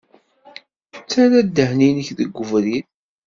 [1.01, 2.85] Ttarra ddehn-nnek deg webrid.